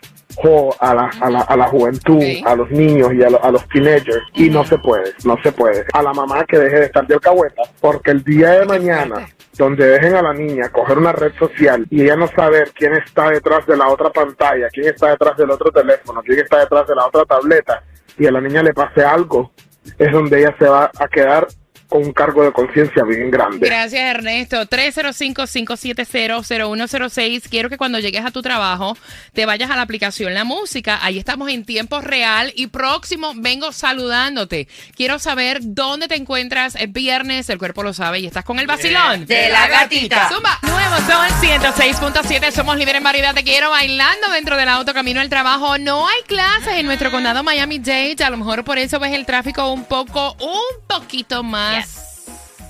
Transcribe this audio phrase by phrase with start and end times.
[0.80, 3.68] a la, a la, a la juventud, a los niños y a, lo- a los
[3.70, 4.22] teenagers.
[4.34, 5.86] Y no se puede, no se puede.
[5.94, 9.28] A la mamá que deje de estar de alcahueta, porque el día de mañana,
[9.58, 13.30] donde dejen a la niña coger una red social y ella no saber quién está
[13.30, 16.96] detrás de la otra pantalla, quién está detrás del otro teléfono, quién está detrás de
[16.96, 17.84] la otra tableta,
[18.18, 19.52] y a la niña le pase algo,
[19.98, 21.48] es donde ella se va a quedar
[21.94, 23.68] con un cargo de conciencia bien grande.
[23.68, 24.66] Gracias, Ernesto.
[24.66, 27.44] 305-570-0106.
[27.48, 28.98] Quiero que cuando llegues a tu trabajo
[29.32, 30.98] te vayas a la aplicación La Música.
[31.04, 34.68] Ahí estamos en tiempo real y próximo vengo saludándote.
[34.96, 36.76] Quiero saber dónde te encuentras.
[36.78, 39.28] Es viernes, el cuerpo lo sabe y estás con el vacilón.
[39.28, 40.30] De la gatita.
[40.30, 40.58] Zumba.
[40.64, 42.50] Nuevo son 106.7.
[42.50, 43.36] Somos líderes en variedad.
[43.36, 45.78] Te quiero bailando dentro del auto camino al trabajo.
[45.78, 48.24] No hay clases en nuestro condado Miami-Dade.
[48.24, 52.13] A lo mejor por eso ves el tráfico un poco, un poquito más です。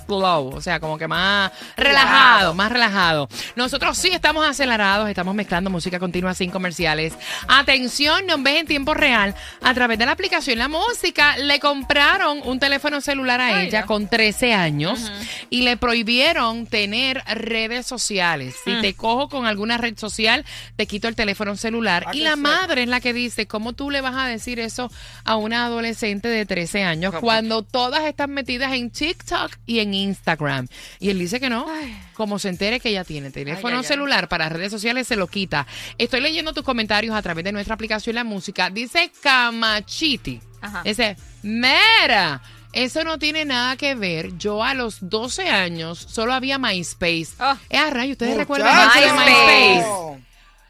[0.06, 3.28] Slow, o sea, como que más relajado, más relajado.
[3.56, 7.14] Nosotros sí estamos acelerados, estamos mezclando música continua sin comerciales.
[7.48, 11.38] Atención, nos ves en tiempo real a través de la aplicación La Música.
[11.38, 15.12] Le compraron un teléfono celular a ella con 13 años
[15.50, 18.56] y le prohibieron tener redes sociales.
[18.64, 22.08] Si te cojo con alguna red social, te quito el teléfono celular.
[22.14, 24.92] y la madre es la que dice, ¿cómo tú le vas a decir eso
[25.24, 30.03] a una adolescente de 13 años cuando todas están metidas en TikTok y en Instagram?
[31.00, 31.66] Y él dice que no.
[32.14, 33.88] Como se entere que ella tiene teléfono Ay, ay, ay.
[33.88, 35.66] celular para redes sociales, se lo quita.
[35.98, 38.70] Estoy leyendo tus comentarios a través de nuestra aplicación La Música.
[38.70, 40.42] Dice Camachiti.
[40.62, 40.82] Ajá.
[40.84, 42.42] Dice, mera.
[42.74, 44.36] Eso no tiene nada que ver.
[44.38, 47.28] Yo a los 12 años solo había MySpace.
[47.40, 47.56] Oh.
[47.70, 49.76] Eh, a rayo, ¿ustedes recuerdan eso de MySpace.
[49.76, 50.24] MySpace?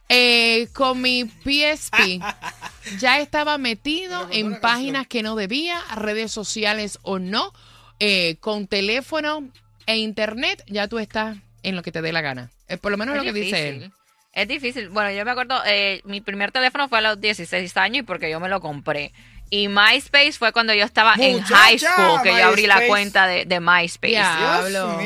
[0.10, 2.22] Eh, con mi PSP
[3.00, 7.54] ya estaba metido en páginas que no debía, redes sociales o no,
[8.00, 9.50] eh, con teléfono
[9.86, 12.52] e internet, ya tú estás en lo que te dé la gana.
[12.68, 13.92] Eh, por lo menos lo que dice él.
[14.34, 14.90] Es difícil.
[14.90, 18.32] Bueno, yo me acuerdo, eh, mi primer teléfono fue a los 16 años y porque
[18.32, 19.12] yo me lo compré.
[19.56, 23.46] Y MySpace fue cuando yo estaba en high school, que yo abrí la cuenta de,
[23.46, 24.14] de MySpace.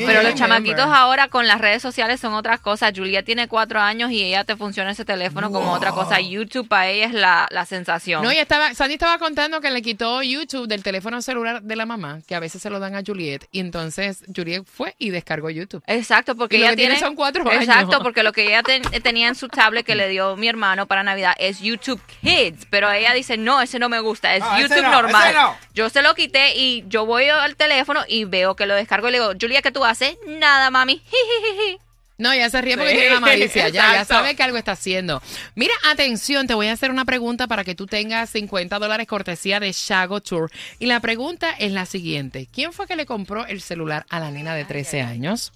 [0.06, 2.92] Pero los chamaquitos ahora con las redes sociales son otras cosas.
[2.96, 6.18] Julia tiene cuatro años y ella te funciona ese teléfono como otra cosa.
[6.20, 8.22] YouTube para ella es la, la sensación.
[8.22, 11.84] No, y estaba, Sandy estaba contando que le quitó YouTube del teléfono celular de la
[11.84, 15.50] mamá, que a veces se lo dan a Juliet, y entonces Juliet fue y descargó
[15.50, 15.82] YouTube.
[15.86, 17.64] Exacto, porque Y lo ella que tiene tiene son cuatro años.
[17.64, 20.86] Exacto, porque lo que ella ten- tenía en su tablet que le dio mi hermano
[20.86, 24.56] para Navidad es YouTube Kids, pero ella dice, "No, ese no me gusta, es No,
[24.56, 25.56] ese YouTube no, normal." no.
[25.74, 29.12] Yo se lo quité y yo voy al teléfono y veo que lo descargo y
[29.12, 31.02] le digo, "Julia, ¿qué tú haces?" "Nada, mami."
[32.20, 33.68] No, ya se ríe porque Sí, tiene la malicia.
[33.68, 35.22] Ya, ya sabe que algo está haciendo.
[35.54, 39.60] Mira, atención, te voy a hacer una pregunta para que tú tengas 50 dólares cortesía
[39.60, 40.50] de Shago Tour.
[40.80, 42.48] Y la pregunta es la siguiente.
[42.52, 45.52] ¿Quién fue que le compró el celular a la nena de 13 años?